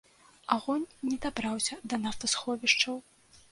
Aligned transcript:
Агонь 0.55 0.87
не 1.09 1.17
дабраўся 1.27 1.79
да 1.93 2.01
нафтасховішчаў. 2.07 2.95